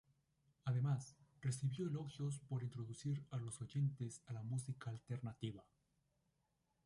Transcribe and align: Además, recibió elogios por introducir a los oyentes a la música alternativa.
Además, 0.65 1.15
recibió 1.41 1.85
elogios 1.87 2.39
por 2.49 2.63
introducir 2.63 3.23
a 3.29 3.37
los 3.37 3.61
oyentes 3.61 4.23
a 4.25 4.33
la 4.33 4.41
música 4.41 4.89
alternativa. 4.89 5.63